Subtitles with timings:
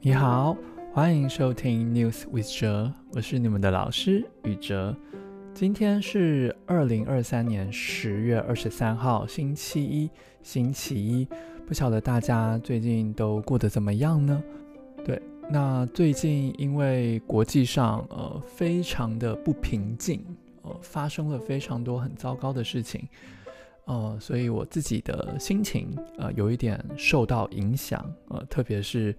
[0.00, 0.56] 你好，
[0.94, 4.96] 欢迎收听 News with 哲，我是你们的老师宇哲。
[5.52, 10.10] 今天是二零二三年十月二十三号，星期一，
[10.42, 11.28] 星期一。
[11.66, 14.42] 不晓得大家最近都过得怎么样呢？
[15.04, 15.20] 对，
[15.50, 20.24] 那最近因为国际上呃非常的不平静，
[20.62, 23.06] 呃发生了非常多很糟糕的事情，
[23.90, 29.12] 呃，所以我自己的心情呃有一点受到影响，呃，特别是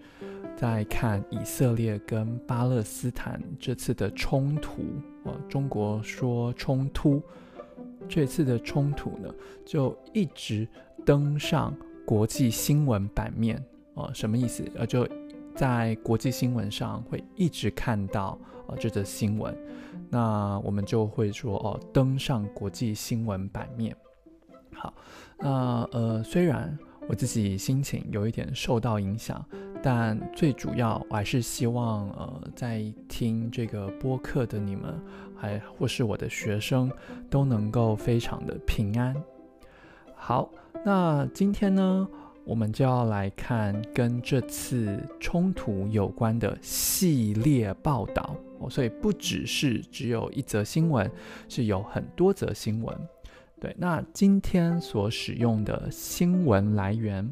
[0.56, 4.84] 在看以色列跟巴勒斯坦这次的冲突，
[5.26, 7.22] 呃，中国说冲突，
[8.08, 9.30] 这次的冲突呢
[9.66, 10.66] 就一直
[11.06, 11.76] 登上。
[12.04, 14.66] 国际新闻版面，呃，什么意思？
[14.76, 15.08] 呃，就
[15.56, 19.56] 在国际新闻上会一直看到呃这则新闻，
[20.10, 23.96] 那我们就会说哦，登上国际新闻版面。
[24.74, 24.94] 好，
[25.40, 29.44] 那呃，虽然我自己心情有一点受到影响，
[29.84, 35.00] 但最主要我还是希望呃，在听这个播客的你们，
[35.36, 36.92] 还或是我的学生，
[37.30, 39.16] 都能够非常的平安。
[40.16, 40.50] 好。
[40.84, 42.08] 那今天呢，
[42.44, 48.36] 我们就要来看跟这次冲突有关的系列报道，
[48.68, 51.12] 所以不只是只有一则新闻，
[51.48, 52.98] 是有很多则新闻。
[53.62, 57.32] 对，那今天所使用的新闻来源，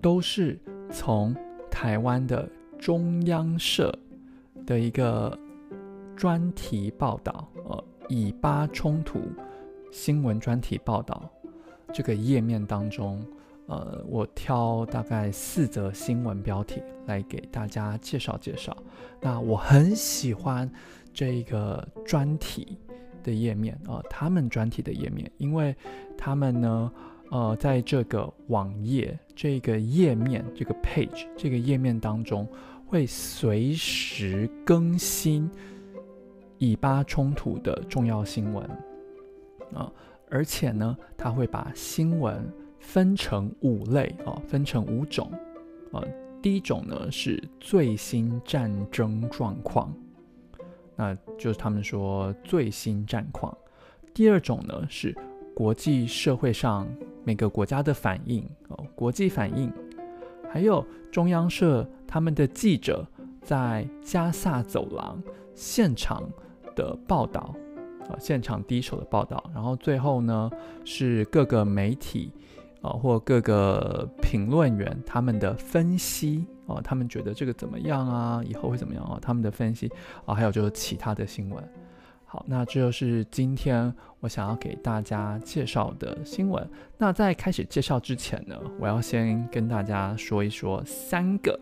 [0.00, 0.58] 都是
[0.90, 1.36] 从
[1.70, 3.94] 台湾的中央社
[4.64, 5.38] 的一个
[6.16, 9.20] 专题报道，呃，以巴冲突
[9.92, 11.30] 新闻专题报道。
[11.92, 13.22] 这个页面当中，
[13.66, 18.74] 呃，我挑大概四则新闻标题来给大家介绍介绍。
[19.20, 20.72] 那我很喜欢
[21.12, 22.78] 这个专题
[23.24, 25.74] 的页面啊，他们专题的页面，因为
[26.16, 26.92] 他们呢，
[27.30, 32.46] 呃，在这个网页、这个页面、这个 page、这个页面当中，
[32.86, 35.50] 会随时更新
[36.58, 38.64] 以巴冲突的重要新闻
[39.72, 39.90] 啊。
[40.30, 42.44] 而且呢，他会把新闻
[42.78, 45.30] 分成五类啊，分成五种
[45.92, 46.02] 啊。
[46.42, 49.90] 第一种呢是最新战争状况，
[50.96, 53.56] 那就是他们说最新战况。
[54.12, 55.16] 第二种呢是
[55.54, 56.88] 国际社会上
[57.24, 59.72] 每个国家的反应哦，国际反应，
[60.50, 63.06] 还有中央社他们的记者
[63.42, 65.22] 在加萨走廊
[65.54, 66.22] 现场
[66.76, 67.54] 的报道。
[68.08, 70.50] 啊，现场第一手的报道，然后最后呢
[70.84, 72.30] 是各个媒体
[72.82, 79.90] 啊或各个评论员他们的分析啊，他们觉得这个怎么样啊，以后会怎么样啊，他们的分析
[80.24, 81.62] 啊，还有就是其他的新闻。
[82.26, 86.68] 好，那这就是今天我想要给大家介绍的新闻。
[86.98, 91.58] 那在开始介绍之前呢，我要先跟大家说一说三个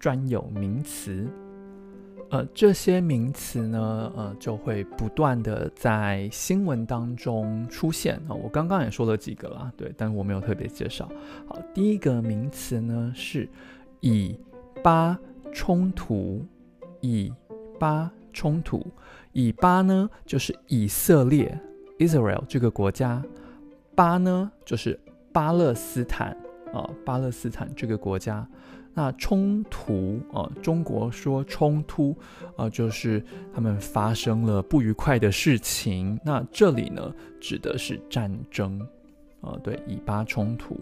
[0.00, 1.28] 专有名词。
[2.30, 11.08] 呃，这些名词呢，呃，就会不断的在新闻当中出现啊、我刚刚也说了几个啦，对，但我没有特别介绍。
[11.46, 13.48] 好，第一个名词呢是
[14.04, 14.38] 以
[14.82, 15.18] 巴
[15.50, 16.44] 冲突，
[17.00, 17.32] 以
[17.80, 18.86] 巴冲突，
[19.32, 21.58] 以巴呢就是以色列
[21.98, 23.24] （Israel） 这个国家，
[23.94, 25.00] 巴呢就是
[25.32, 26.36] 巴勒斯坦
[26.74, 28.46] 啊、巴勒斯坦这个国家。
[28.92, 32.14] 那冲突啊，中国说冲突
[32.56, 36.20] 啊，就是他们发生了不愉快的事情。
[36.22, 37.10] 那这里呢，
[37.40, 38.78] 指的是战争
[39.40, 40.78] 啊，对，以巴冲突。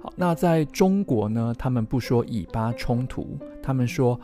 [0.00, 4.18] 好，那在中国呢，他们不说以巴冲突，他们说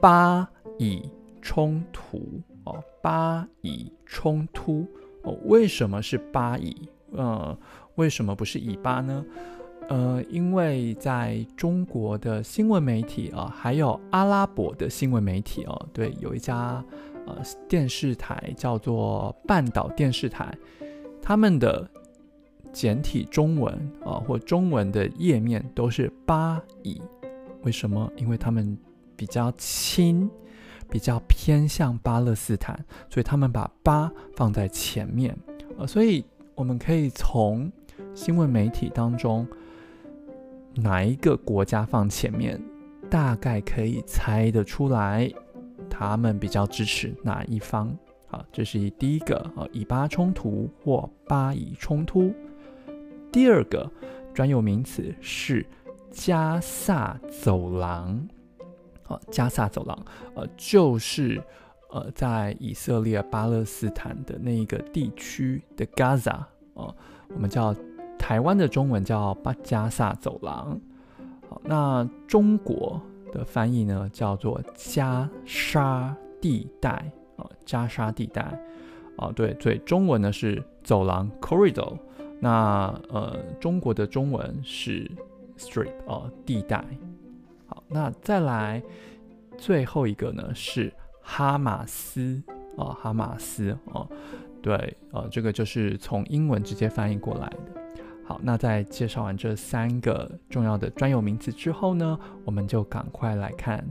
[0.00, 0.48] 巴
[0.78, 1.02] 以
[1.42, 4.86] 冲突哦，巴以冲突
[5.22, 5.36] 哦。
[5.44, 6.74] 为什么是巴以？
[7.12, 7.56] 呃，
[7.96, 9.24] 为什么不是以巴呢？
[9.88, 16.84] 呃，因为在中国的新闻媒体啊，还有阿拉伯的新闻媒体哦，对，有一家
[17.26, 17.36] 呃
[17.66, 20.54] 电视台叫做半岛电视台，
[21.22, 21.88] 他们的
[22.72, 23.74] 简体中文
[24.04, 27.00] 啊或中文的页面都是巴以，
[27.62, 28.10] 为什么？
[28.16, 28.76] 因为他们
[29.16, 30.30] 比较亲，
[30.90, 32.78] 比较偏向巴勒斯坦，
[33.08, 35.36] 所以他们把巴放在前面，
[35.76, 36.24] 呃，所以
[36.54, 37.70] 我们可以从
[38.14, 39.46] 新闻媒体当中。
[40.80, 42.62] 哪一个国家放前面，
[43.10, 45.28] 大概可以猜得出来，
[45.90, 47.96] 他们比较支持哪一方。
[48.28, 52.32] 好，这是第一个啊，以巴冲突或巴以冲突。
[53.38, 53.88] 第二个
[54.34, 55.64] 专有名词是
[56.10, 58.28] 加萨走廊。
[59.04, 59.96] 好，加萨走廊，
[60.34, 61.40] 呃，就是
[61.92, 66.32] 呃，在以色列巴勒斯坦的那一个地区的 Gaza
[66.74, 66.92] 啊，
[67.28, 67.72] 我们叫。
[68.18, 70.76] 台湾的中文叫巴加萨走廊。
[71.48, 73.00] 好，那中国
[73.32, 76.90] 的翻译呢，叫做加沙地带
[77.36, 78.42] 啊，加沙地带
[79.16, 81.96] 啊，对，所以中文呢是走廊 （corridor），
[82.40, 85.10] 那呃，中国的中文是
[85.56, 86.84] strip 啊，地带。
[87.66, 88.82] 好，那再来
[89.56, 92.42] 最后一个呢是哈马斯
[92.76, 94.06] 啊，哈马斯啊，
[94.62, 97.58] 对，呃，这个就是从英文直接翻译过来的。
[98.24, 103.84] 好，那在介绍完这三个重要的专有名词之后呢，我们就赶快来看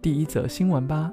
[0.00, 1.12] 第一则新闻吧。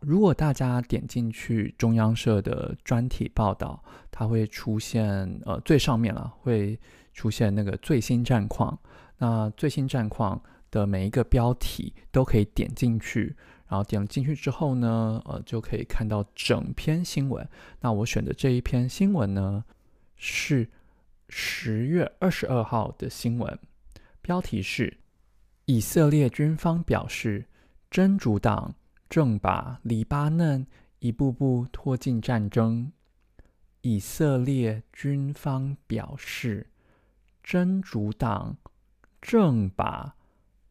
[0.00, 6.78] 如果大家点进去中央社的专题报道，它会出现呃最上面了会。
[7.14, 8.78] 出现那个最新战况，
[9.16, 10.40] 那最新战况
[10.70, 13.34] 的每一个标题都可以点进去，
[13.66, 17.44] 然后点进去之后呢，呃，就可以看到整篇新闻。
[17.80, 19.64] 那我选的这一篇新闻呢，
[20.14, 20.68] 是
[21.28, 23.58] 十月二十二号的新闻，
[24.22, 24.98] 标题是：
[25.64, 27.46] 以色列军方表示，
[27.90, 28.76] 真主党
[29.08, 30.66] 正把黎巴嫩
[30.98, 32.92] 一步步拖进战争。
[33.82, 36.68] 以色列军方表示。
[37.50, 38.58] 真主党
[39.22, 40.14] 正把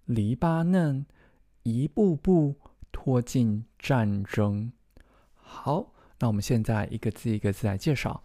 [0.06, 1.04] 黎巴嫩
[1.64, 2.56] 一步步
[2.92, 4.72] 拖进战争。
[5.34, 8.24] 好，那我们现在一个字一个字来介绍。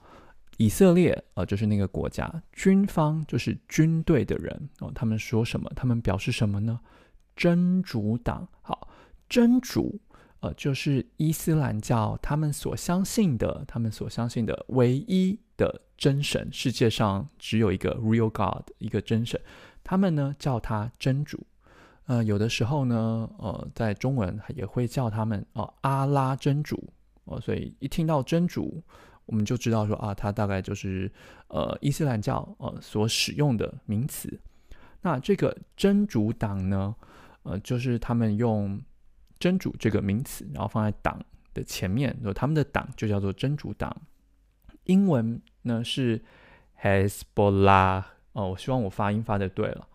[0.58, 4.92] 以色列，呃，就是那个国家，军方就是军队的人哦。
[4.94, 5.72] 他们说什么？
[5.74, 6.78] 他们表示什么呢？
[7.34, 8.86] 真主党，好，
[9.32, 9.98] 真主，
[10.40, 15.80] 呃，就是伊斯兰教他们所相信的，他们所相信的唯一的。
[15.96, 19.40] 真神，世界上只有一个 real God，一个真神，
[19.84, 21.46] 他们呢叫他真主，
[22.06, 26.76] 呃，有的时候呢，呃，在中文也会叫他们哦、呃、阿拉真主，
[27.26, 28.82] 哦、呃，所以一听到真主，
[29.26, 31.08] 我们就知道说啊，他大概就是
[31.46, 34.40] 呃伊斯兰教呃所使用的名词。
[35.02, 36.92] 那这个真主党呢，
[37.44, 38.82] 呃，就是他们用
[39.42, 41.20] 真主这个名词，然后放在党
[41.52, 43.92] 的前面，说他们的党就叫做真主党。
[44.84, 46.22] 英文呢是
[46.80, 48.04] Hezbollah
[48.34, 49.88] 哦，我希望我发音发的对了。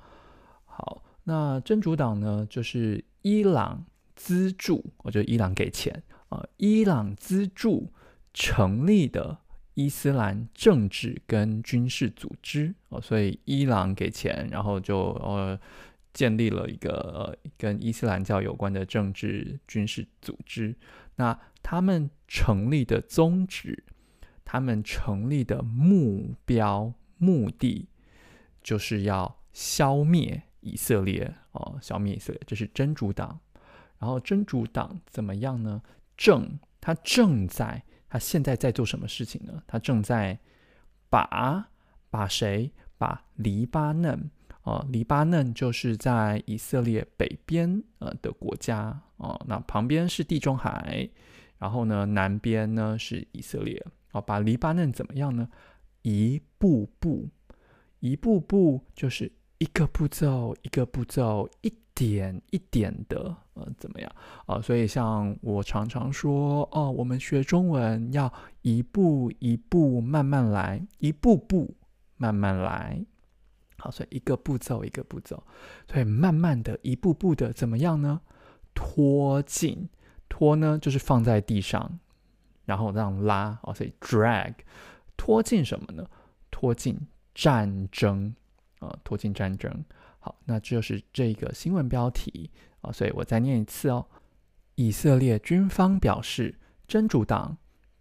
[0.66, 3.86] 好，那真主党呢就是伊朗
[4.18, 7.90] 资助，我觉得伊朗给钱啊、伊朗资助
[8.34, 9.38] 成立的
[9.76, 15.58] 伊斯兰政治跟军事组织哦，所以伊朗给钱，然后就呃
[16.13, 20.75] 建立了一个呃跟伊斯兰教有关的政治军事组织。
[21.15, 23.83] 那他们成立的宗旨。
[24.50, 27.89] 他们成立的目标目的
[28.63, 33.42] 就是要消灭以色列哦，消灭以色列，这是真主党。
[34.00, 35.81] 然后真主党怎么样呢？
[36.15, 39.62] 正，他正在，他现在在做什么事情呢？
[39.68, 40.39] 他正在
[41.10, 41.69] 把
[42.10, 42.71] 把谁？
[42.98, 44.31] 把黎巴嫩
[44.68, 51.10] 哦，黎巴嫩就是在以色列北边呃的国家哦，那旁边是地中海，
[51.58, 53.81] 然后呢南边呢是以色列。
[54.12, 55.48] 好，把黎巴嫩怎么样呢？
[56.02, 57.30] 一步步，
[58.02, 64.12] 一步步，就是一个步骤，一个步骤，一点一点的，呃，怎么样？
[64.48, 68.31] 啊、所以像我常常说，哦、我们学中文要
[68.63, 71.74] 一步一步慢慢来，一步步
[72.18, 73.01] 慢慢来。
[73.77, 75.43] 好，所以一个步骤一个步骤，
[75.91, 78.22] 所以慢慢的一步步的怎么样呢？
[78.74, 79.89] 拖进，
[80.27, 82.00] 拖呢就是放在地上。
[82.65, 84.53] 然后这样拉哦，所以 drag
[85.15, 86.05] 拖进什么呢？
[86.51, 87.00] 拖进
[87.34, 88.36] 战争
[88.79, 89.86] 啊、呃，拖进战争。
[90.19, 94.05] 好，那这就是这个新闻标题啊、所以我再念一次哦。
[94.75, 97.57] 以色列军方表示，真主党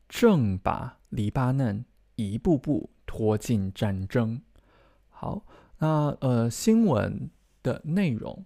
[0.09, 1.85] 正把黎巴嫩
[2.17, 4.43] 一步步拖进战争。
[5.09, 5.47] 好，
[5.79, 7.31] 那呃，新闻
[7.63, 8.45] 的内容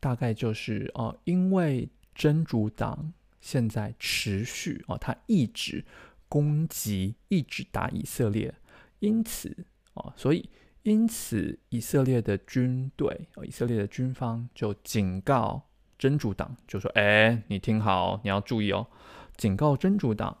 [0.00, 3.12] 大概就是哦、因为真主党。
[3.40, 5.84] 现在持续哦，他一直
[6.28, 8.52] 攻击，一直打以色列，
[8.98, 10.50] 因此哦，所以
[10.82, 15.62] 因此以色列的军队，以色列的军方就警告
[15.96, 18.88] 真主党，就说：“哎，你听好，你要注意哦，
[19.36, 20.36] 警告真主党，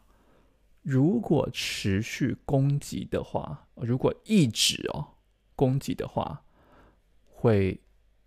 [0.82, 5.14] 如果持续攻击的话，如果一直哦
[5.58, 6.40] 攻击的话，
[7.26, 7.80] 会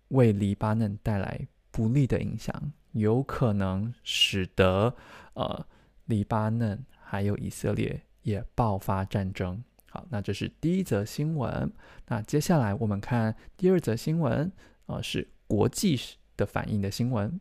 [0.08, 4.94] 为黎巴嫩带来不利的影响。”有可能使得
[5.32, 5.66] 呃
[6.04, 9.64] 黎巴嫩还有以色列也爆发战争。
[9.88, 11.72] 好，那这是第一则新闻。
[12.08, 14.52] 那接下来我们看第二则新闻，
[14.84, 15.98] 呃，是国际
[16.36, 17.40] 的反应的新闻。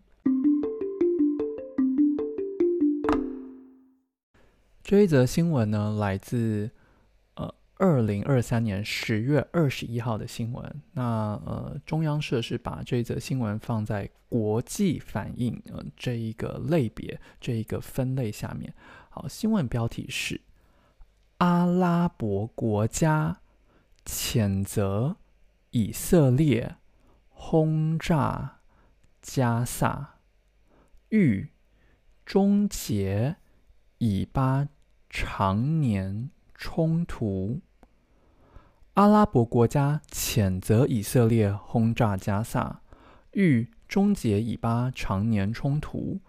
[4.82, 6.72] 这一则新闻呢，来自
[7.82, 10.82] 二零二三年十月二十一号的新闻。
[10.92, 11.04] 那
[11.44, 18.72] 呃，中央社是把这则新闻放在国际反应呃这一个类别这一个分类下面。
[19.10, 20.42] 好，新闻标题是：
[21.40, 23.42] 阿拉伯国家
[24.06, 25.18] 谴责
[25.72, 26.76] 以色列
[27.30, 28.60] 轰炸
[29.24, 30.20] 加萨，
[31.10, 31.50] 欲
[32.24, 33.38] 终结
[33.98, 34.68] 以巴
[35.10, 37.60] 常年冲突。
[39.02, 42.82] 阿拉伯国家谴责以色列轰炸加萨，
[43.32, 46.20] 欲终结以巴常年冲突。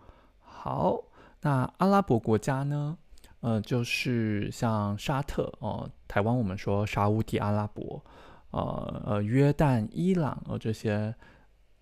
[0.41, 1.02] 好，
[1.43, 2.97] 那阿拉伯国家呢？
[3.41, 8.02] 呃，就是像沙特哦、台湾我们说沙乌地阿拉伯，
[8.52, 11.14] 呃呃，约旦、伊朗呃这些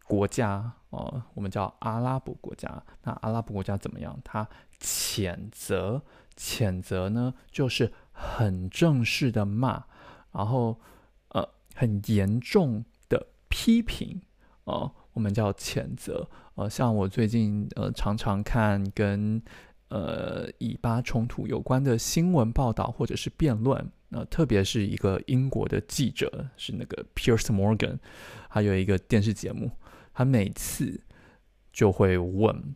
[0.09, 2.83] 国家哦、我们叫阿拉伯国家。
[3.05, 4.19] 那阿拉伯国家怎么样？
[4.25, 4.49] 他
[4.81, 6.03] 谴责，
[6.37, 9.85] 谴责呢，就是很正式的骂，
[10.33, 10.79] 然后
[11.29, 14.21] 呃，很严重的批评
[14.65, 16.29] 哦、呃，我们叫谴责。
[16.55, 19.43] 呃，像我最近呃常常看跟
[19.89, 27.99] 呃以巴冲突有关的新闻报道或者是辩论，呃、特别是一个英国的记者是那个 Piers Morgan，
[28.49, 29.71] 还有一个电视节目，
[30.13, 31.01] 他每次
[31.73, 32.75] 就会问。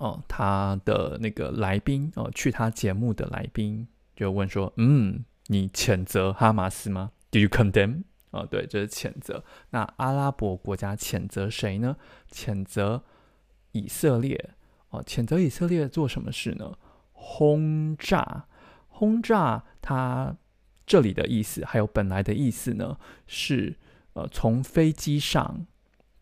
[0.00, 9.44] 哦，他的那个来宾哦，去他节目的来宾就问说：“嗯，你谴责哈马斯吗？Do you condemn？” 哦，对，这、就是谴责。
[9.70, 11.96] 那阿拉伯国家谴责谁呢？
[12.30, 13.04] 谴责
[13.72, 14.50] 以色列。
[14.90, 16.76] 哦，谴责以色列做什么事呢？
[17.12, 18.46] 轰炸，
[18.88, 19.64] 轰炸。
[19.80, 20.36] 它
[20.86, 23.76] 这里的意思还有本来的意思呢，是
[24.14, 25.66] 呃，从飞机上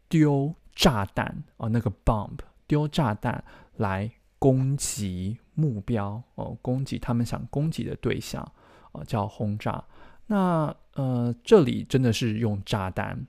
[0.08, 3.44] 丢炸弹哦，那个 bomb 丢炸弹。
[3.76, 8.46] 来攻击目标哦，攻击他们想攻击的对象
[8.92, 9.84] 哦，叫轰炸。
[10.26, 13.26] 那呃，这里真的是用炸弹，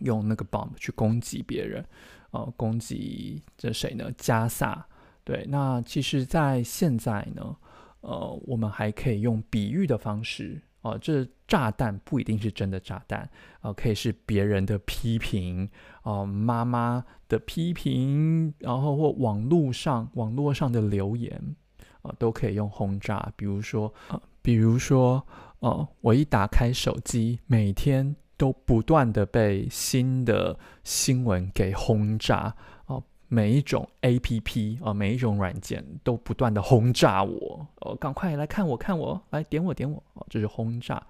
[0.00, 1.84] 用那个 bomb 去攻击别人
[2.30, 4.10] 哦，攻击这谁呢？
[4.16, 4.86] 加萨。
[5.24, 7.56] 对，那其实，在现在呢，
[8.00, 10.60] 呃，我们还可以用比喻的方式。
[10.80, 15.70] 哦，这炸弹不一定是真的炸弹，哦，可以是别人的批评，
[16.02, 21.40] 哦，妈妈的批评，然后或网络上网络上的留言，
[22.02, 23.32] 啊，都可以用轰炸。
[23.36, 25.24] 比如说，啊，比如说，
[25.60, 32.54] 哦，我一打开手机，每天都不断的被新的新闻给轰炸。
[32.86, 41.02] 哦每一种 APP 啊，每一种软件都不断的轰炸我，哦，赶快来看我，看我，来点我，点我，哦，这是轰炸。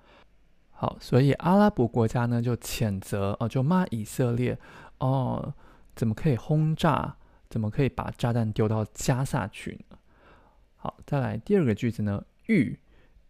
[0.70, 4.56] 好，所以阿拉伯国家呢就谴责，哦，就骂以色列，
[4.98, 5.52] 哦，
[5.96, 7.16] 怎么可以轰炸？
[7.50, 9.98] 怎么可以把炸弹丢到加萨去呢？
[10.76, 12.78] 好，再来第二个句子呢，欲，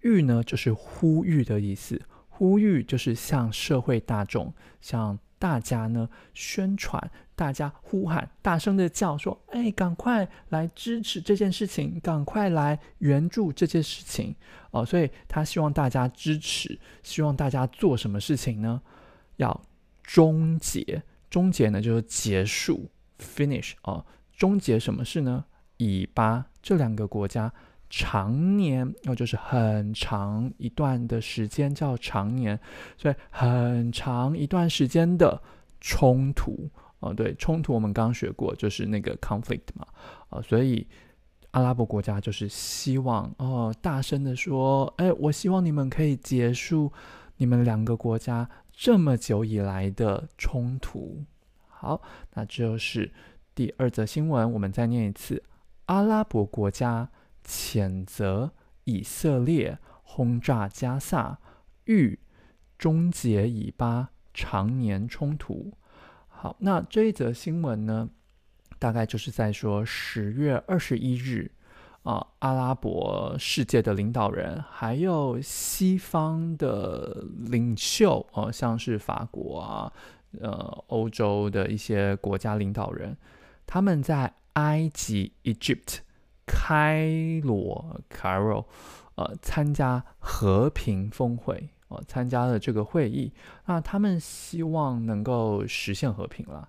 [0.03, 5.19] 吁呢就是呼吁的意思，呼吁就是向社会大众，向。
[5.43, 14.37] 大家呢宣传，大家呼喊，大声的叫说：“哎，赶快来支持这件事情，赶快来援助这件事情。”
[14.71, 18.81] 哦，所以他希望大家支持，希望大家做什么事情呢？
[19.39, 19.61] 要
[20.05, 24.07] 终结，终结呢就是结束，finish 哦，
[24.37, 25.45] 终结什么事呢？
[25.79, 27.53] 以巴这两个国家。
[27.95, 32.59] 常年，那、哦、就是很长一段的时间叫常年，
[32.97, 35.39] 所以很长一段时间的
[35.79, 36.71] 冲突
[37.01, 39.87] 哦，对，冲突我们刚学过，就是那个 conflict 嘛，
[40.31, 40.87] 啊、哦，所以
[41.51, 46.91] 阿拉伯国家就是希望哦，大声的说，哎，我希望你们可以结束
[47.37, 51.23] 你们两个国家这么久以来的冲突。
[51.69, 52.01] 好，
[52.33, 53.13] 那这就是
[53.55, 55.43] 第二则新闻，我们再念一次，
[55.85, 57.11] 阿拉伯国家。
[57.47, 58.53] 谴责
[58.85, 61.39] 以色列轰炸加萨，
[61.85, 62.19] 欲
[62.79, 65.73] 终结以巴常年冲突。
[66.29, 68.09] 好，那这一则新闻呢，
[68.79, 71.51] 大概就是在说十月二十一日
[72.03, 79.93] 啊、阿拉伯世界的领导人，还有西方的领袖，哦、呃，像是法国啊，
[80.41, 80.51] 呃，
[80.89, 83.17] 欧洲的一些国家领导人，
[83.65, 85.99] 他们在埃及 （Egypt）。
[86.47, 88.67] 开罗 （Cairo）
[89.15, 93.33] 呃，参加和平峰会、呃，参加了这个会议。
[93.67, 96.69] 那他们希望能够实现和平了，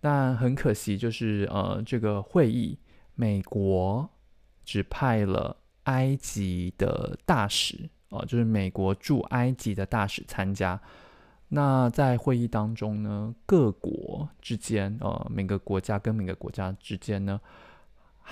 [0.00, 2.78] 但很可惜，就是呃，这个会议，
[3.14, 4.08] 美国
[4.64, 10.80] 只派了埃及的大使、呃，就是美国驻埃及的大使参加。
[11.48, 17.40] 那在会议当中呢，各国之间呃，每个国家跟每个国家之间呢。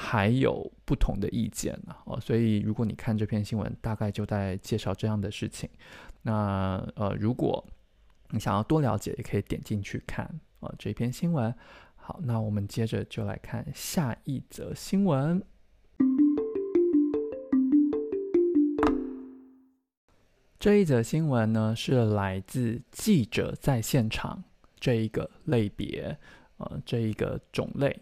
[0.01, 5.69] 还有不同的意见呢，哦，所以如果你看这篇新闻，大概就在介绍这样的事情。
[6.23, 7.67] 那呃，如果
[8.31, 10.25] 你想要多了解，也可以点进去看
[10.61, 11.53] 啊这篇新闻。
[11.97, 15.43] 好，那我们接着就来看下一则新闻。
[20.61, 24.45] 这一则新闻呢，是来自记者在现场
[24.79, 26.17] 这一个类别，
[26.59, 28.01] 呃，这一个种类。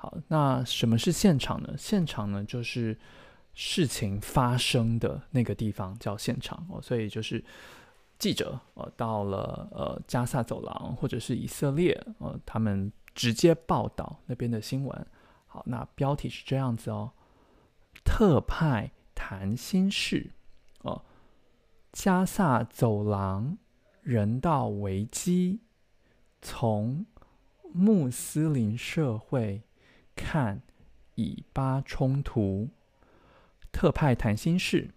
[0.00, 1.74] 好，那什么是现场呢？
[1.76, 2.96] 现场呢，就是
[3.52, 6.80] 事情发生的那个地方叫现场哦。
[6.80, 7.44] 所以就是
[8.16, 15.06] 记者呃到了呃加萨走廊或者是以色列呃，他们直接报道那边的新闻。
[15.48, 17.10] 好，那标题是这样子哦：
[18.04, 20.30] 特派谈心事
[20.82, 21.02] 哦，
[21.90, 23.58] 加萨走廊
[24.02, 25.58] 人道危机，
[26.40, 27.04] 从
[27.72, 29.64] 穆斯林社会。
[30.20, 30.60] 看
[31.14, 32.68] 以巴冲突，
[33.70, 34.90] 特派谈心事，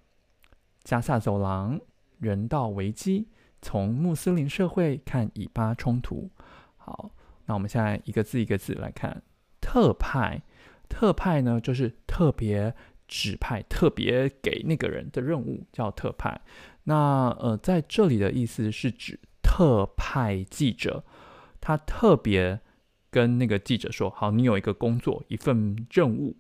[0.83, 1.79] 加萨走廊
[2.17, 3.27] 人道危机，
[3.61, 6.31] 从穆斯林社会看以巴冲突。
[6.75, 7.11] 好，
[7.45, 9.21] 那我们现在一个字一个字来看。
[9.61, 10.41] 特派，
[10.89, 12.73] 特派呢，就是特别
[13.07, 16.41] 指派，特别给那个人的任务叫特派。
[16.85, 21.03] 那呃，在这里的意思是指特派记者，
[21.61, 22.59] 他特别。
[23.11, 26.33] 跟那个记者说：“好，你有一个工作，一份任务。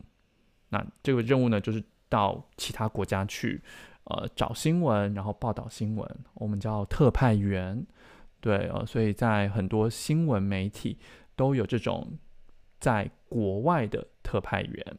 [0.69, 3.61] 那这个任务呢，就是到其他国家去，
[4.05, 6.09] 呃，找新闻，然后报道新闻。
[6.35, 7.85] 我们叫特派员，
[8.39, 10.97] 对，呃，所以在很多新闻媒体
[11.35, 12.17] 都有这种
[12.79, 14.97] 在国外的特派员。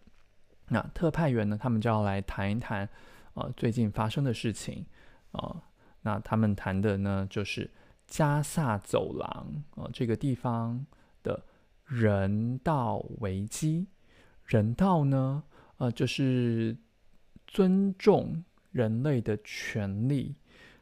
[0.69, 2.87] 那特派员呢，他们就要来谈一谈，
[3.33, 4.85] 呃，最近发生的事情，
[5.31, 5.62] 呃，
[6.02, 7.71] 那他们谈的呢，就是
[8.07, 10.85] 加萨走廊，呃，这个地方。”
[11.92, 13.87] 人道危机，
[14.46, 15.42] 人道呢，
[15.76, 16.75] 呃，就是
[17.46, 20.34] 尊重人类的权利，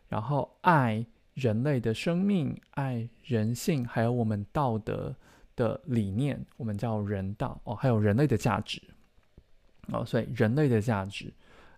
[0.08, 5.16] 然后爱人类的生命，爱人性，还有我们道德
[5.56, 8.80] 的理念，我们叫人道哦，还有人类的价值
[9.88, 11.32] 哦，所以人类的价值。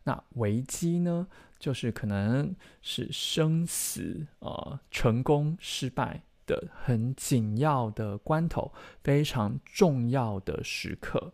[0.04, 1.26] 那危机呢，
[1.58, 6.22] 就是可能是生死，呃，成功失败。
[6.46, 11.32] 的很紧要的关头，非常重要的时刻，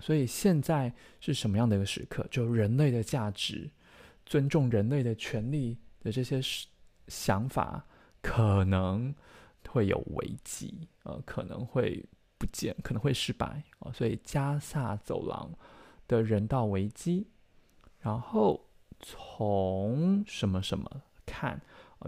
[0.00, 2.26] 所以现在是什么样的一个时刻？
[2.30, 3.70] 就人类的价值、
[4.24, 6.40] 尊重人类的权利的这些
[7.08, 7.84] 想法，
[8.20, 9.14] 可能
[9.68, 12.04] 会有危机，呃，可能会
[12.38, 13.62] 不见，可能会失败，
[13.92, 15.50] 所以加萨走廊
[16.06, 17.26] 的人道危机，
[18.00, 18.68] 然后
[19.00, 21.60] 从什么什么看？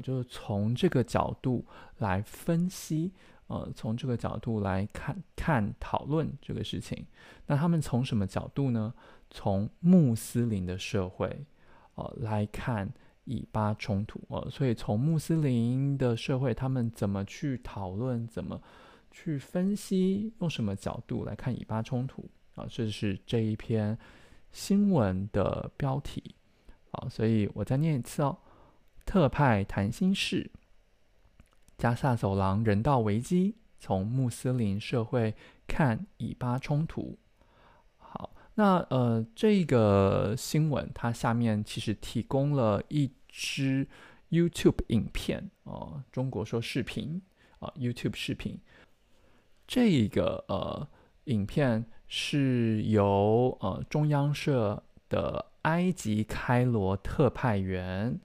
[0.03, 1.65] 就是从这个角度
[1.99, 3.13] 来分析，
[3.47, 7.07] 呃，从这个角度来看看讨论这个事情。
[7.47, 8.93] 那他们从什么角度呢？
[9.31, 11.45] 从穆斯林的社会，
[11.97, 12.89] 呃，来看
[13.25, 14.21] 以巴冲突。
[14.29, 18.61] 呃，所以从穆斯林的社会，他们怎么去讨论，怎么
[19.11, 22.25] 去分析，用什么角度来看以巴冲突？
[22.55, 23.99] 啊，这是这一篇
[24.53, 26.23] 新闻的标题。
[26.93, 28.39] 好，所以我再念一次哦。
[29.05, 30.51] 特派谈心事，
[31.79, 35.35] 加萨走廊人道危机，从穆斯林社会
[35.67, 37.19] 看以巴冲突。
[37.97, 43.87] 好，那呃，这个新闻它下面其实提供了一支
[44.31, 47.21] YouTube 影片啊、呃，中国说视频
[47.59, 48.59] 啊、呃，YouTube 视频。
[49.67, 50.89] 这个呃
[51.25, 58.19] 影片是由呃中央社的埃及开罗特派员。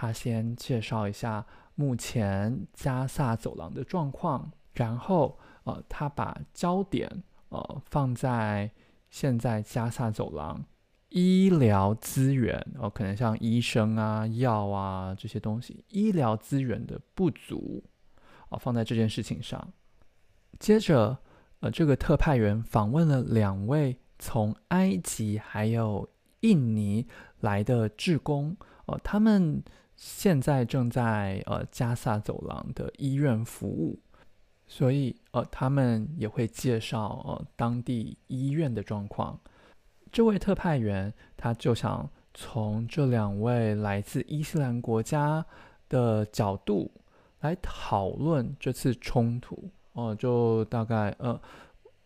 [0.00, 8.70] 他先介绍一下目前加萨走廊的状况，然后呃，他把焦点呃放在
[9.10, 10.64] 现在加萨走廊
[11.08, 17.82] 医疗资源呃，可能像医生啊、药啊这些东西，医疗资源的不足
[18.50, 19.72] 啊、放在这件事情上。
[20.60, 21.18] 接着
[21.58, 26.08] 呃，这个特派员访问了两位从埃及还有
[26.42, 27.04] 印尼
[27.40, 28.56] 来的志工
[28.86, 29.60] 呃，他们。
[30.00, 33.98] 现在正在呃加萨走廊的医院服务，
[34.68, 39.36] 所以呃他们也会介绍呃当地医院的状况。
[40.12, 45.44] 这位特派员他就想从这两位来自伊斯兰国家
[45.88, 46.88] 的角度
[47.40, 51.40] 来讨论这次冲突哦、呃，就大概呃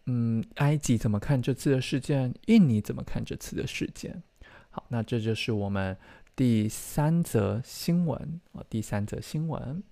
[0.07, 4.23] 嗯埃及怎么看这次的事件，印尼怎么看这次的事件。
[4.71, 5.95] 好，那这就是我们。
[6.35, 9.83] 第三则新闻啊，第三则新闻。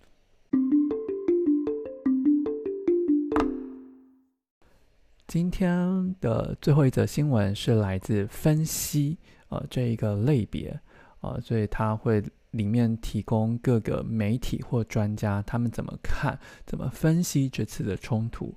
[5.26, 10.80] 今天的最后一则新闻是来自分析呃这一个类别、
[11.20, 12.22] 呃，所以它会
[12.52, 18.54] 里面提供各个媒体或专家他们怎么看、怎么分析这次的冲突。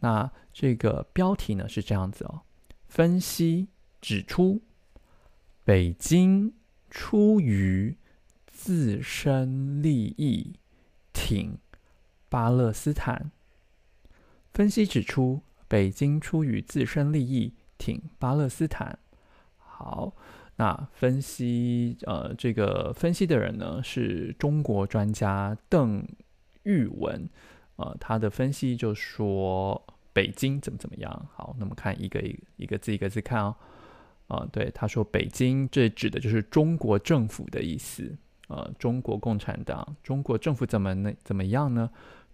[0.00, 2.42] 那这个标题呢是这样子哦，
[2.88, 3.68] 分析
[4.02, 4.60] 指出，
[5.64, 6.52] 北京
[6.92, 7.96] 出于
[8.46, 10.52] 自身利益
[11.14, 11.56] 挺
[12.28, 13.30] 巴勒斯坦。
[14.52, 18.98] 分析指出，北京出于自身利益挺巴勒斯坦。
[19.56, 20.14] 好，
[20.56, 26.06] 那分析呃，这个分析的人呢是中国专家邓
[26.64, 27.26] 玉文，
[27.76, 31.26] 呃，他的分析就说北京怎么怎么样。
[31.32, 33.56] 好，那么看一个一个一个字一个字看哦。
[34.32, 38.16] 啊、对，他说北京这指的就是中国政府的意思。
[38.48, 41.90] 呃，中国共产党，中国政府怎么那怎么样呢？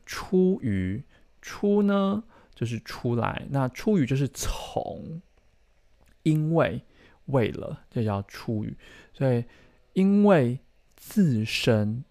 [0.07, 1.03] 出于。
[1.41, 5.23] 出呢，就是出来，那出于就是从，
[6.25, 6.83] 因为
[7.27, 8.77] 为了，这叫出于，
[9.15, 9.45] 所以
[9.93, 10.59] 因为
[10.97, 12.03] 自身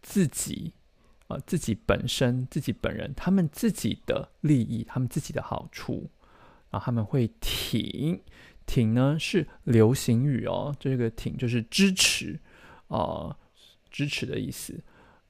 [0.00, 0.72] 自己
[1.28, 6.10] 啊、自己本身自己本人，他们自己的利益，他们自己的好处，
[6.70, 8.22] 然后他们会挺，
[8.66, 12.38] 挺呢是流行语哦，这个挺就是支持
[12.88, 13.36] 啊、呃，
[13.90, 14.78] 支持的意思。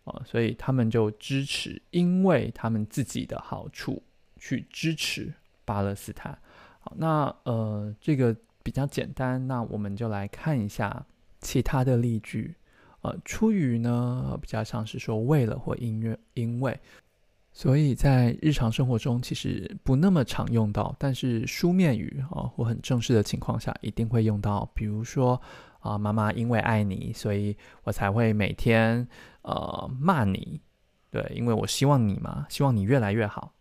[0.05, 4.03] 啊、所以他们就支持，因为他们自己的好处
[4.37, 5.33] 去支持
[5.65, 6.37] 巴勒斯坦。
[6.81, 11.07] 好，那呃，这个比较简单，那我们就来看一下
[11.41, 12.57] 其他的例句。
[13.03, 16.77] 呃，出于呢，比较像是说为了或因为，因为，
[17.53, 25.41] 所以在日常生活中其实不那么常用到，但是书面语啊、哦、或很正式的情况下一定会用到，比如说。
[25.83, 29.05] 啊，妈妈，因为爱你，所以我才会每天
[29.41, 30.61] 呃骂你，
[31.11, 33.53] 对，因为我希望你嘛，希望你越来越好。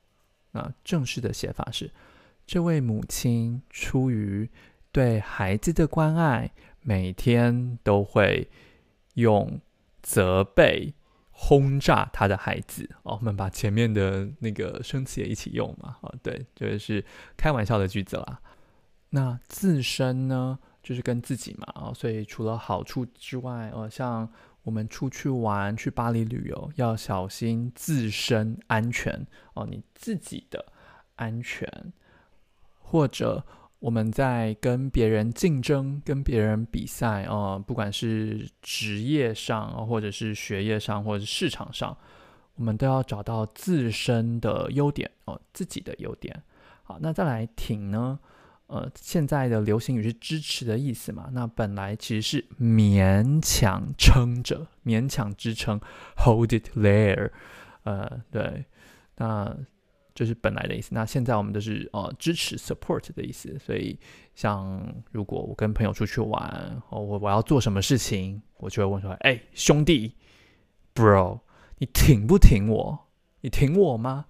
[0.51, 1.89] 那正式的写法是，
[2.45, 4.47] 这位母亲出于
[4.91, 6.51] 对孩子的关爱，
[6.81, 8.47] 每天都会
[9.15, 9.59] 用
[10.03, 10.93] 责备
[11.43, 12.87] 轰炸他的孩子。
[13.01, 17.03] 哦，我们把前面的那个生词也一起用嘛，啊，对，这就是
[17.35, 18.39] 开玩笑的句子啦。
[19.09, 20.59] 那自身呢？
[20.83, 24.27] 就是跟自己嘛，啊，所以除了好处之外，哦，像
[24.63, 30.73] 我们出去玩，去巴黎旅游，要小心自身安全哦，你自己的
[31.17, 31.67] 安全，
[32.79, 33.45] 或者
[33.81, 41.97] 我们在跟别人竞争、跟别人比赛，哦，不管是职业上，或者是学业上，或者是市场上，
[42.53, 46.43] 我们都要找到自身的优点哦，自己的优点。
[46.83, 48.19] 好，那再来挺呢？
[48.67, 51.29] 呃，现在的流行语是支持的意思嘛？
[51.33, 55.81] 那本来其实是勉强撑着、勉强支撑
[56.17, 57.31] ，hold it there。
[57.81, 58.63] 呃，对，
[59.17, 59.57] 那
[60.21, 60.89] 就是本来的意思。
[60.93, 63.57] 那现在我们都是呃支持 support 的意思。
[63.57, 63.97] 所以，
[64.35, 64.79] 像
[65.11, 70.13] 如果我跟朋友出去玩，我我要做什么事情，我就会问说：“哎，兄弟
[70.93, 71.39] ，bro，
[71.79, 73.07] 你挺不挺我？
[73.41, 74.27] 你挺我吗？”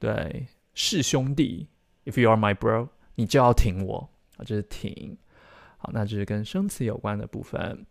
[0.00, 1.68] 对，是兄弟
[2.06, 2.88] ，if you are my bro。
[3.16, 5.18] 你就要挺我啊，这是挺
[5.76, 7.84] 好，那这是跟生词有关的部分。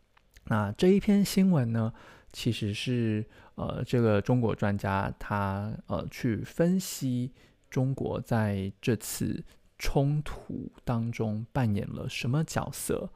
[0.45, 1.93] 那这一篇新闻呢，
[2.33, 3.23] 其实是
[3.57, 7.31] 呃，这个中国专家他呃去分析
[7.69, 9.43] 中国在这次
[9.77, 13.09] 冲突当中扮演了什么角色。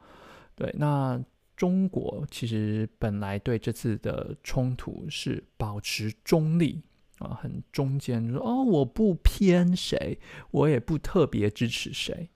[0.54, 1.18] 对，那
[1.56, 6.82] 中国其实本来对这次的冲突是保持中立。
[7.18, 10.18] 啊，很中间，说哦，我不偏谁，
[10.50, 12.28] 我也不特别支持谁。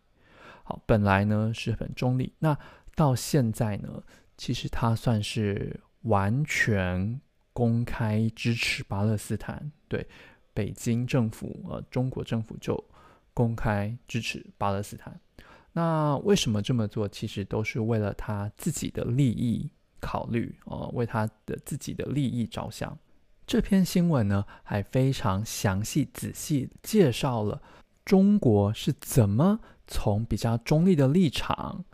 [0.62, 2.56] 好，本来呢是很中立，那
[2.94, 4.00] 到现在呢，
[4.36, 7.20] 其实他算是完全
[7.56, 9.72] 公开支持巴勒斯坦。
[9.88, 10.06] 对，
[10.52, 12.84] 北京政府，呃，中国政府就
[13.32, 15.18] 公开支持巴勒斯坦。
[15.72, 17.08] 那为什么这么做？
[17.08, 22.98] 其实都是为了他自己的利益考虑，呃，为他的自己的利益着想。
[23.46, 27.62] 这篇新闻呢，还非常详细仔细介绍了
[28.04, 31.86] 中国是怎么从比较中立的立场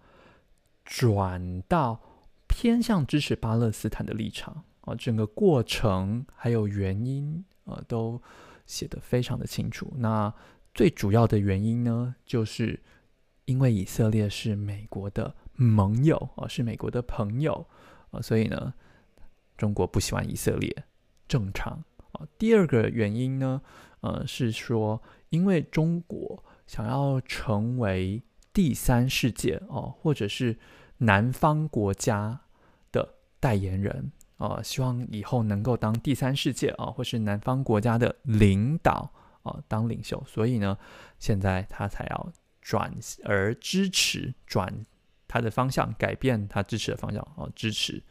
[0.84, 2.00] 转到
[2.48, 8.20] 偏向支持巴勒斯坦的立场啊，整个过程还有原因啊，都
[8.66, 9.92] 写得非常的清楚。
[9.96, 10.32] 那
[10.74, 12.80] 最主要的原因呢，就是
[13.44, 17.66] 因为以色列是美国的盟友啊，是美国的朋友
[18.10, 18.74] 啊，所以呢，
[19.56, 20.84] 中国不喜欢以色列。
[21.28, 22.26] 正常啊。
[22.38, 23.62] 第二个原因呢，
[24.00, 30.58] 呃，是说，因为中国想要成为第三世界哦，或者是
[30.98, 32.42] 南方国家
[32.90, 39.08] 的代言人呃，希望以后能够当第三世界啊，或是南方国家的领导
[39.44, 40.76] 啊，当领袖，所以呢，
[41.20, 44.84] 现在他才要转而支持转
[45.28, 48.02] 他的方向，改变他支持的方向哦，支持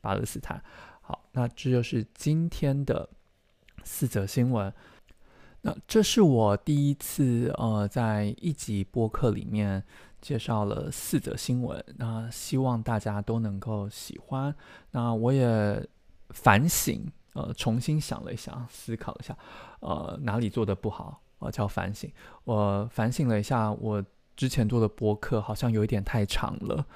[0.00, 0.62] 巴勒斯坦。
[1.00, 3.08] 好，那这就是今天的
[3.82, 4.72] 四则新闻。
[5.62, 9.82] 那这是我第一次呃，在一集播客里面
[10.20, 11.84] 介绍了四则新闻。
[11.96, 14.54] 那希望大家都能够喜欢。
[14.90, 15.88] 那我也
[16.30, 19.36] 反省，呃，重新想了一下，思考一下，
[19.80, 22.10] 呃，哪里做得不好，呃，叫反省。
[22.44, 24.04] 我反省了一下，我
[24.36, 26.86] 之前做的播客好像有一点太长了。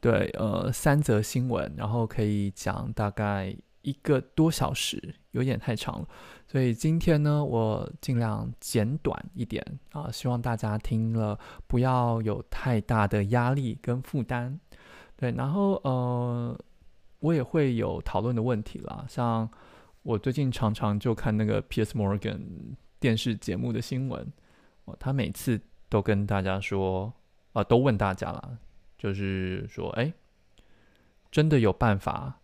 [0.00, 6.08] 对，呃，三则新闻，然后可以讲大概一个多小时，有点太长了。
[6.46, 14.58] 所以今天呢，我尽量简短一点啊，希望大家听了不要有太大的压力跟负担。
[15.16, 16.58] 对，然后呃，
[17.20, 19.48] 我也会有讨论的问题啦，像
[20.02, 21.96] 我最近常常就看那个 P.S.
[21.96, 22.40] Morgan
[22.98, 24.26] 电视节目的新闻，
[24.98, 27.12] 他每次都跟大家说，
[27.52, 28.58] 啊，都问大家啦，
[28.98, 30.12] 就是说，哎，
[31.30, 32.40] 真的有办法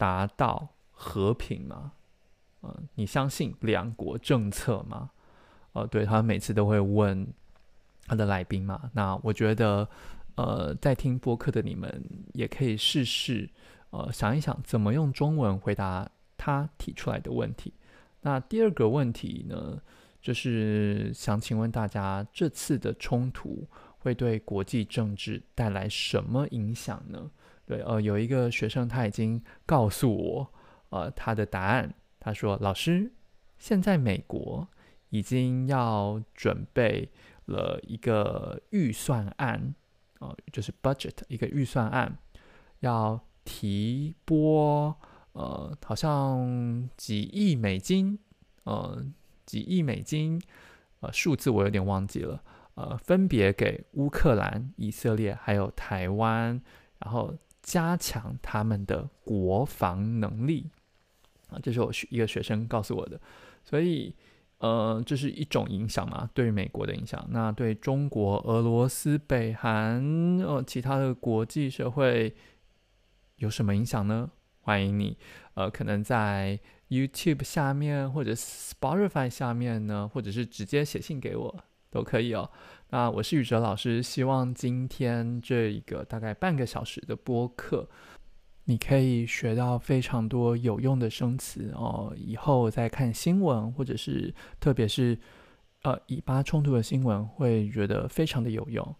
[0.00, 1.92] 达到和平吗？
[2.62, 5.10] 嗯、你相信两国政策吗？
[5.74, 7.26] 呃，对，他每次都会问
[8.06, 8.90] 他的来宾嘛。
[8.94, 9.86] 那我觉得，
[10.36, 13.46] 呃，在听播客的你们也可以试试，
[13.90, 17.74] 呃，想一想怎么用中文回答他提出来的问题。
[18.22, 19.78] 那第二个问题呢，
[20.22, 27.30] 就是想请问大家，这次的冲突会对国际政治带来什么影响呢？
[27.70, 30.52] 对，呃，有一个学生他已经告诉我，
[30.88, 31.94] 呃，他的答案。
[32.18, 33.12] 他说：“老师，
[33.60, 34.66] 现在美国
[35.10, 37.08] 已经要准备
[37.44, 39.72] 了一个预算案，
[40.18, 42.18] 呃，就是 budget 一个预算案，
[42.80, 44.92] 要提拨
[45.34, 48.18] 呃，好像几亿美金，
[48.64, 49.00] 呃，
[49.46, 50.42] 几亿美金，
[50.98, 52.42] 呃，数字我有点忘记了，
[52.74, 56.60] 呃，分别给乌克兰、以色列还有台湾，
[56.98, 60.70] 然后加强他们的国防能力。”
[61.50, 63.20] 啊，这是我一个学生告诉我的，
[63.64, 64.14] 所以，
[64.58, 67.26] 呃，这是一种影响嘛，对美国的影响。
[67.30, 70.00] 那对中国、俄罗斯、北韩，
[70.38, 72.32] 呃，其他的国际社会
[73.36, 74.30] 有什么影响呢？
[74.60, 75.18] 欢迎你，
[75.54, 82.48] 呃，可能在 YouTube 下面或者 Spotify 下面呢，或者是直接写信给我都可以哦。
[82.92, 87.88] 那我是宇哲老师，希望今天这一个大概半个小时的播客。
[88.64, 95.16] 你可以学到非常多有用的生词哦，以后再看新闻，或者是特别是
[95.82, 98.96] 呃以巴冲突的新闻，会觉得非常的有用。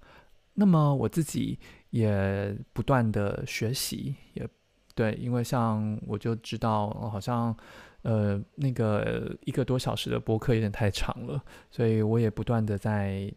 [0.55, 1.59] 那么我自己
[1.91, 4.49] 也不断的学习，也
[4.95, 7.57] 对，因为像我就知道，好像
[8.03, 13.33] 呃那个一个多小时的播客有点太长了，所以我也不断的在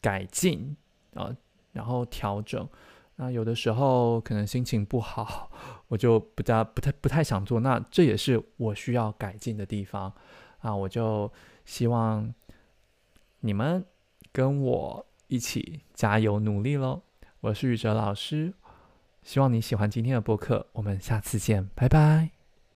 [0.00, 0.76] 改进
[1.14, 1.34] 啊，
[1.72, 2.68] 然后调整。
[3.16, 5.50] 那有的时候可能心情不好，
[5.88, 7.58] 我就不大不太不太想做。
[7.58, 10.12] 那这也是我需要改进的地方
[10.60, 10.74] 啊！
[10.74, 11.32] 我就
[11.64, 12.32] 希望
[13.40, 13.84] 你们
[14.30, 17.02] 跟我一起加油努力喽！
[17.40, 18.54] 我是宇哲老师，
[19.22, 22.37] 希望你喜欢今天的播客，我们下次见，拜拜。